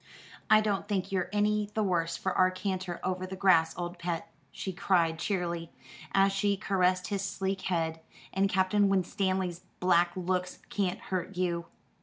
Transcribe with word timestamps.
"I 0.49 0.61
don't 0.61 0.87
think 0.87 1.11
you're 1.11 1.29
any 1.31 1.67
the 1.75 1.83
worse 1.83 2.17
for 2.17 2.33
our 2.33 2.49
canter 2.49 2.99
over 3.03 3.27
the 3.27 3.35
grass, 3.35 3.75
old 3.77 3.99
pet," 3.99 4.31
she 4.51 4.73
cried 4.73 5.19
cheerily, 5.19 5.69
as 6.11 6.31
she 6.31 6.57
caressed 6.57 7.09
his 7.09 7.21
sleek 7.23 7.61
head, 7.61 7.99
"and 8.33 8.49
Captain 8.49 8.89
Winstanley's 8.89 9.59
black 9.79 10.09
looks 10.15 10.57
can't 10.71 10.99
hurt 11.01 11.37
you." 11.37 11.67